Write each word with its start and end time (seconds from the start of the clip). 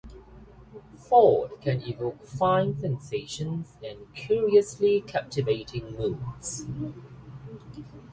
Ford 0.97 1.61
can 1.61 1.83
evoke 1.87 2.23
fine 2.25 2.75
sensations 2.75 3.77
and 3.83 4.11
curiously-captivating 4.15 5.91
moods. 5.95 6.65